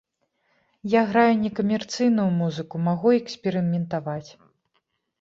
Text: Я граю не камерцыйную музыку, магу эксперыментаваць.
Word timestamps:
Я 0.93 1.01
граю 1.11 1.35
не 1.43 1.51
камерцыйную 1.59 2.27
музыку, 2.41 2.75
магу 2.91 3.09
эксперыментаваць. 3.21 4.29